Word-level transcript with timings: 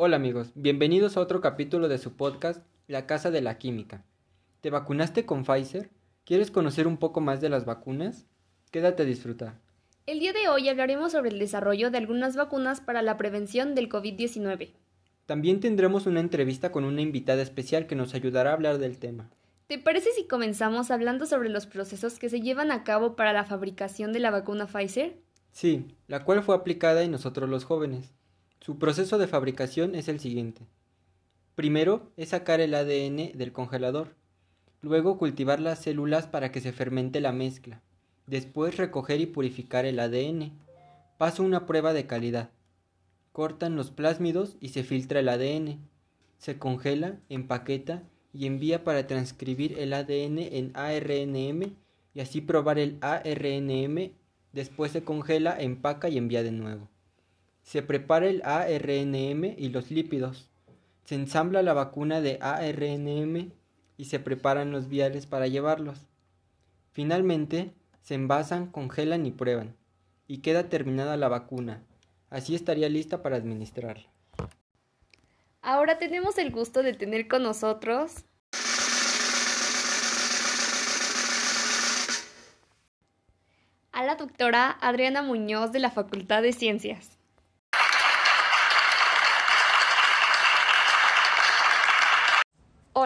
Hola 0.00 0.14
amigos, 0.14 0.52
bienvenidos 0.54 1.16
a 1.16 1.20
otro 1.20 1.40
capítulo 1.40 1.88
de 1.88 1.98
su 1.98 2.12
podcast 2.12 2.64
La 2.86 3.04
Casa 3.08 3.32
de 3.32 3.40
la 3.40 3.58
Química. 3.58 4.04
¿Te 4.60 4.70
vacunaste 4.70 5.26
con 5.26 5.42
Pfizer? 5.44 5.90
¿Quieres 6.24 6.52
conocer 6.52 6.86
un 6.86 6.98
poco 6.98 7.20
más 7.20 7.40
de 7.40 7.48
las 7.48 7.64
vacunas? 7.64 8.24
Quédate 8.70 9.02
a 9.02 9.06
disfrutar. 9.06 9.58
El 10.06 10.20
día 10.20 10.32
de 10.32 10.48
hoy 10.48 10.68
hablaremos 10.68 11.10
sobre 11.10 11.30
el 11.30 11.40
desarrollo 11.40 11.90
de 11.90 11.98
algunas 11.98 12.36
vacunas 12.36 12.80
para 12.80 13.02
la 13.02 13.16
prevención 13.16 13.74
del 13.74 13.88
COVID-19. 13.88 14.70
También 15.26 15.58
tendremos 15.58 16.06
una 16.06 16.20
entrevista 16.20 16.70
con 16.70 16.84
una 16.84 17.02
invitada 17.02 17.42
especial 17.42 17.88
que 17.88 17.96
nos 17.96 18.14
ayudará 18.14 18.50
a 18.50 18.54
hablar 18.54 18.78
del 18.78 18.98
tema. 18.98 19.28
¿Te 19.66 19.80
parece 19.80 20.12
si 20.12 20.28
comenzamos 20.28 20.92
hablando 20.92 21.26
sobre 21.26 21.48
los 21.48 21.66
procesos 21.66 22.20
que 22.20 22.28
se 22.28 22.40
llevan 22.40 22.70
a 22.70 22.84
cabo 22.84 23.16
para 23.16 23.32
la 23.32 23.42
fabricación 23.42 24.12
de 24.12 24.20
la 24.20 24.30
vacuna 24.30 24.68
Pfizer? 24.68 25.16
Sí, 25.50 25.88
la 26.06 26.22
cual 26.24 26.44
fue 26.44 26.54
aplicada 26.54 27.02
en 27.02 27.10
nosotros 27.10 27.50
los 27.50 27.64
jóvenes. 27.64 28.14
Su 28.60 28.78
proceso 28.78 29.18
de 29.18 29.28
fabricación 29.28 29.94
es 29.94 30.08
el 30.08 30.20
siguiente. 30.20 30.62
Primero 31.54 32.12
es 32.16 32.30
sacar 32.30 32.60
el 32.60 32.74
ADN 32.74 33.36
del 33.36 33.52
congelador, 33.52 34.14
luego 34.82 35.18
cultivar 35.18 35.60
las 35.60 35.80
células 35.80 36.26
para 36.26 36.52
que 36.52 36.60
se 36.60 36.72
fermente 36.72 37.20
la 37.20 37.32
mezcla, 37.32 37.80
después 38.26 38.76
recoger 38.76 39.20
y 39.20 39.26
purificar 39.26 39.84
el 39.86 39.98
ADN. 40.00 40.52
Paso 41.16 41.42
una 41.42 41.66
prueba 41.66 41.92
de 41.92 42.06
calidad. 42.06 42.50
Cortan 43.32 43.76
los 43.76 43.90
plásmidos 43.90 44.56
y 44.60 44.68
se 44.68 44.84
filtra 44.84 45.20
el 45.20 45.28
ADN. 45.28 45.78
Se 46.38 46.58
congela, 46.58 47.18
empaqueta 47.28 48.02
y 48.32 48.46
envía 48.46 48.84
para 48.84 49.06
transcribir 49.06 49.78
el 49.78 49.92
ADN 49.92 50.38
en 50.38 50.70
ARNM 50.74 51.74
y 52.14 52.20
así 52.20 52.40
probar 52.40 52.78
el 52.78 52.98
ARNM. 53.00 54.12
Después 54.52 54.92
se 54.92 55.02
congela, 55.02 55.60
empaca 55.60 56.08
y 56.08 56.18
envía 56.18 56.42
de 56.42 56.52
nuevo. 56.52 56.88
Se 57.68 57.82
prepara 57.82 58.28
el 58.28 58.40
ARNM 58.46 59.44
y 59.44 59.68
los 59.68 59.90
lípidos. 59.90 60.48
Se 61.04 61.16
ensambla 61.16 61.62
la 61.62 61.74
vacuna 61.74 62.22
de 62.22 62.38
ARNM 62.40 63.52
y 63.98 64.04
se 64.06 64.18
preparan 64.18 64.72
los 64.72 64.88
viales 64.88 65.26
para 65.26 65.48
llevarlos. 65.48 66.06
Finalmente, 66.92 67.74
se 68.00 68.14
envasan, 68.14 68.68
congelan 68.68 69.26
y 69.26 69.32
prueban. 69.32 69.76
Y 70.26 70.38
queda 70.38 70.70
terminada 70.70 71.18
la 71.18 71.28
vacuna. 71.28 71.82
Así 72.30 72.54
estaría 72.54 72.88
lista 72.88 73.22
para 73.22 73.36
administrarla. 73.36 74.06
Ahora 75.60 75.98
tenemos 75.98 76.38
el 76.38 76.50
gusto 76.50 76.82
de 76.82 76.94
tener 76.94 77.28
con 77.28 77.42
nosotros 77.42 78.24
a 83.92 84.04
la 84.06 84.16
doctora 84.16 84.70
Adriana 84.80 85.20
Muñoz 85.20 85.70
de 85.70 85.80
la 85.80 85.90
Facultad 85.90 86.40
de 86.40 86.54
Ciencias. 86.54 87.17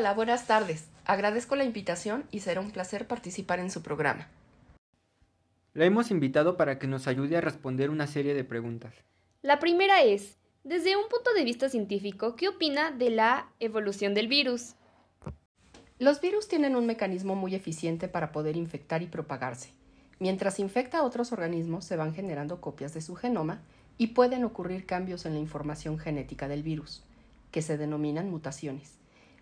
Hola, 0.00 0.14
buenas 0.14 0.46
tardes. 0.46 0.88
Agradezco 1.04 1.56
la 1.56 1.64
invitación 1.64 2.24
y 2.30 2.40
será 2.40 2.62
un 2.62 2.70
placer 2.70 3.06
participar 3.06 3.58
en 3.58 3.70
su 3.70 3.82
programa. 3.82 4.28
La 5.74 5.84
hemos 5.84 6.10
invitado 6.10 6.56
para 6.56 6.78
que 6.78 6.86
nos 6.86 7.06
ayude 7.06 7.36
a 7.36 7.42
responder 7.42 7.90
una 7.90 8.06
serie 8.06 8.32
de 8.32 8.42
preguntas. 8.42 8.94
La 9.42 9.58
primera 9.58 10.00
es, 10.02 10.38
desde 10.64 10.96
un 10.96 11.06
punto 11.10 11.34
de 11.34 11.44
vista 11.44 11.68
científico, 11.68 12.34
¿qué 12.34 12.48
opina 12.48 12.92
de 12.92 13.10
la 13.10 13.50
evolución 13.60 14.14
del 14.14 14.28
virus? 14.28 14.72
Los 15.98 16.22
virus 16.22 16.48
tienen 16.48 16.76
un 16.76 16.86
mecanismo 16.86 17.34
muy 17.34 17.54
eficiente 17.54 18.08
para 18.08 18.32
poder 18.32 18.56
infectar 18.56 19.02
y 19.02 19.06
propagarse. 19.06 19.68
Mientras 20.18 20.60
infecta 20.60 21.00
a 21.00 21.02
otros 21.02 21.30
organismos, 21.30 21.84
se 21.84 21.96
van 21.96 22.14
generando 22.14 22.62
copias 22.62 22.94
de 22.94 23.02
su 23.02 23.16
genoma 23.16 23.60
y 23.98 24.06
pueden 24.06 24.44
ocurrir 24.44 24.86
cambios 24.86 25.26
en 25.26 25.34
la 25.34 25.40
información 25.40 25.98
genética 25.98 26.48
del 26.48 26.62
virus, 26.62 27.04
que 27.50 27.60
se 27.60 27.76
denominan 27.76 28.30
mutaciones. 28.30 28.99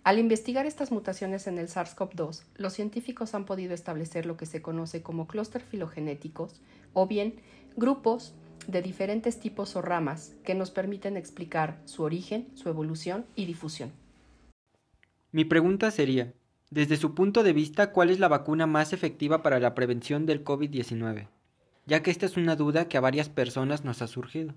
Al 0.09 0.19
investigar 0.19 0.65
estas 0.65 0.91
mutaciones 0.91 1.47
en 1.49 1.59
el 1.59 1.69
SARS-CoV-2, 1.69 2.43
los 2.57 2.73
científicos 2.73 3.35
han 3.35 3.45
podido 3.45 3.75
establecer 3.75 4.25
lo 4.25 4.39
que 4.39 4.47
se 4.47 4.63
conoce 4.63 5.03
como 5.03 5.27
clúster 5.27 5.61
filogenéticos 5.61 6.63
o 6.95 7.07
bien 7.07 7.35
grupos 7.77 8.33
de 8.67 8.81
diferentes 8.81 9.39
tipos 9.39 9.77
o 9.77 9.83
ramas 9.83 10.35
que 10.45 10.55
nos 10.55 10.71
permiten 10.71 11.19
explicar 11.19 11.83
su 11.85 12.05
origen, 12.05 12.49
su 12.55 12.71
evolución 12.71 13.27
y 13.37 13.45
difusión. 13.45 13.93
Mi 15.31 15.45
pregunta 15.45 15.91
sería, 15.91 16.33
desde 16.71 16.97
su 16.97 17.15
punto 17.15 17.43
de 17.43 17.53
vista, 17.53 17.93
¿cuál 17.93 18.09
es 18.09 18.19
la 18.19 18.29
vacuna 18.29 18.67
más 18.67 18.95
efectiva 18.95 19.43
para 19.43 19.61
la 19.61 19.75
prevención 19.75 20.25
del 20.25 20.43
COVID-19? 20.43 21.29
Ya 21.85 22.03
que 22.03 22.11
esta 22.11 22.25
es 22.25 22.39
una 22.39 22.57
duda 22.57 22.89
que 22.89 22.97
a 22.97 23.03
varias 23.03 23.29
personas 23.29 23.85
nos 23.85 24.01
ha 24.01 24.07
surgido. 24.07 24.55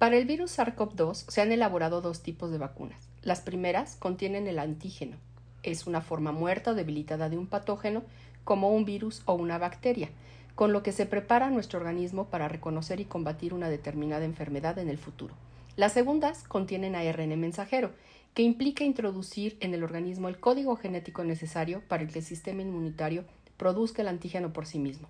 Para 0.00 0.16
el 0.16 0.24
virus 0.24 0.58
SARS-CoV-2 0.58 1.26
se 1.28 1.42
han 1.42 1.52
elaborado 1.52 2.00
dos 2.00 2.22
tipos 2.22 2.50
de 2.50 2.56
vacunas. 2.56 3.10
Las 3.20 3.42
primeras 3.42 3.96
contienen 3.96 4.46
el 4.46 4.58
antígeno. 4.58 5.18
Es 5.62 5.86
una 5.86 6.00
forma 6.00 6.32
muerta 6.32 6.70
o 6.70 6.74
debilitada 6.74 7.28
de 7.28 7.36
un 7.36 7.46
patógeno 7.46 8.02
como 8.42 8.70
un 8.70 8.86
virus 8.86 9.20
o 9.26 9.34
una 9.34 9.58
bacteria, 9.58 10.08
con 10.54 10.72
lo 10.72 10.82
que 10.82 10.92
se 10.92 11.04
prepara 11.04 11.50
nuestro 11.50 11.80
organismo 11.80 12.30
para 12.30 12.48
reconocer 12.48 12.98
y 13.00 13.04
combatir 13.04 13.52
una 13.52 13.68
determinada 13.68 14.24
enfermedad 14.24 14.78
en 14.78 14.88
el 14.88 14.96
futuro. 14.96 15.34
Las 15.76 15.92
segundas 15.92 16.44
contienen 16.44 16.94
ARN 16.94 17.38
mensajero, 17.38 17.90
que 18.32 18.40
implica 18.42 18.84
introducir 18.84 19.58
en 19.60 19.74
el 19.74 19.84
organismo 19.84 20.28
el 20.28 20.40
código 20.40 20.76
genético 20.76 21.24
necesario 21.24 21.82
para 21.88 22.06
que 22.06 22.20
el 22.20 22.24
sistema 22.24 22.62
inmunitario 22.62 23.26
produzca 23.58 24.00
el 24.00 24.08
antígeno 24.08 24.50
por 24.54 24.64
sí 24.64 24.78
mismo. 24.78 25.08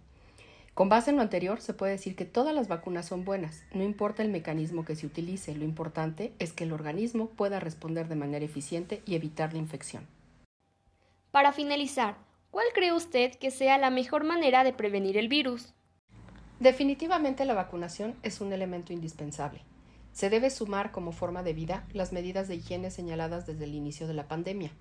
Con 0.75 0.89
base 0.89 1.11
en 1.11 1.17
lo 1.17 1.23
anterior, 1.23 1.61
se 1.61 1.75
puede 1.75 1.93
decir 1.93 2.17
que 2.17 2.25
todas 2.25 2.55
las 2.55 2.69
vacunas 2.69 3.07
son 3.07 3.25
buenas, 3.25 3.65
no 3.75 3.83
importa 3.83 4.23
el 4.23 4.31
mecanismo 4.31 4.85
que 4.85 4.97
se 4.97 5.07
utilice, 5.07 5.55
lo 5.55 5.65
importante 5.65 6.33
es 6.39 6.53
que 6.53 6.65
el 6.65 6.73
organismo 6.73 7.29
pueda 7.29 7.61
responder 7.61 8.09
de 8.09 8.17
manera 8.17 8.45
eficiente 8.45 9.03
y 9.05 9.15
evitar 9.15 9.53
la 9.53 9.59
infección. 9.59 10.07
Para 11.33 11.53
finalizar, 11.53 12.17
¿cuál 12.51 12.67
cree 12.75 12.93
usted 12.93 13.35
que 13.35 13.51
sea 13.51 13.79
la 13.79 13.91
mejor 13.91 14.25
manera 14.25 14.65
de 14.65 14.73
prevenir 14.73 15.17
el 15.17 15.29
virus? 15.29 15.75
Definitivamente 16.61 17.45
la 17.45 17.55
vacunación 17.55 18.17
es 18.23 18.41
un 18.41 18.53
elemento 18.53 18.93
indispensable. 18.93 19.63
Se 20.13 20.29
debe 20.29 20.51
sumar 20.51 20.91
como 20.91 21.13
forma 21.13 21.43
de 21.43 21.53
vida 21.53 21.87
las 21.93 22.13
medidas 22.13 22.49
de 22.49 22.57
higiene 22.57 22.91
señaladas 22.91 23.47
desde 23.47 23.65
el 23.65 23.75
inicio 23.75 24.07
de 24.07 24.15
la 24.15 24.29
pandemia. 24.29 24.73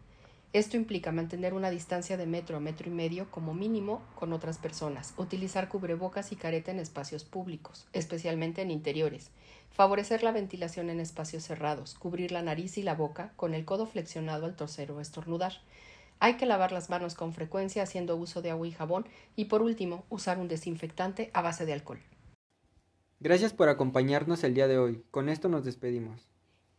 Esto 0.51 0.77
implica 0.77 1.11
mantener 1.11 1.53
una 1.53 1.69
distancia 1.69 2.17
de 2.17 2.25
metro 2.25 2.57
a 2.57 2.59
metro 2.59 2.89
y 2.89 2.91
medio 2.91 3.29
como 3.29 3.53
mínimo 3.53 4.01
con 4.15 4.33
otras 4.33 4.57
personas, 4.57 5.13
utilizar 5.17 5.69
cubrebocas 5.69 6.31
y 6.31 6.35
careta 6.35 6.71
en 6.71 6.79
espacios 6.79 7.23
públicos, 7.23 7.87
especialmente 7.93 8.63
en 8.63 8.71
interiores, 8.71 9.29
favorecer 9.69 10.23
la 10.23 10.31
ventilación 10.31 10.89
en 10.89 10.99
espacios 10.99 11.43
cerrados, 11.43 11.93
cubrir 11.93 12.31
la 12.31 12.41
nariz 12.41 12.79
y 12.79 12.81
la 12.81 12.95
boca 12.95 13.31
con 13.35 13.53
el 13.53 13.63
codo 13.63 13.85
flexionado 13.85 14.47
al 14.47 14.55
torcer 14.55 14.91
o 14.91 15.01
estornudar. 15.01 15.53
Hay 16.19 16.37
que 16.37 16.47
lavar 16.47 16.71
las 16.71 16.89
manos 16.89 17.13
con 17.13 17.31
frecuencia 17.31 17.83
haciendo 17.83 18.15
uso 18.15 18.41
de 18.41 18.49
agua 18.49 18.67
y 18.67 18.71
jabón 18.71 19.05
y 19.35 19.45
por 19.45 19.61
último 19.61 20.03
usar 20.09 20.39
un 20.39 20.47
desinfectante 20.47 21.29
a 21.35 21.43
base 21.43 21.67
de 21.67 21.73
alcohol. 21.73 21.99
Gracias 23.19 23.53
por 23.53 23.69
acompañarnos 23.69 24.43
el 24.43 24.55
día 24.55 24.67
de 24.67 24.79
hoy. 24.79 25.03
Con 25.11 25.29
esto 25.29 25.47
nos 25.47 25.63
despedimos. 25.63 26.27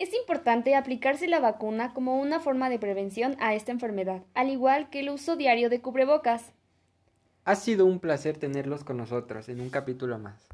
Es 0.00 0.14
importante 0.14 0.74
aplicarse 0.74 1.28
la 1.28 1.40
vacuna 1.40 1.92
como 1.92 2.18
una 2.18 2.40
forma 2.40 2.70
de 2.70 2.78
prevención 2.78 3.36
a 3.38 3.54
esta 3.54 3.70
enfermedad, 3.70 4.22
al 4.32 4.48
igual 4.48 4.88
que 4.88 5.00
el 5.00 5.10
uso 5.10 5.36
diario 5.36 5.68
de 5.68 5.82
cubrebocas. 5.82 6.54
Ha 7.44 7.54
sido 7.54 7.84
un 7.84 8.00
placer 8.00 8.38
tenerlos 8.38 8.82
con 8.82 8.96
nosotros 8.96 9.50
en 9.50 9.60
un 9.60 9.68
capítulo 9.68 10.18
más. 10.18 10.48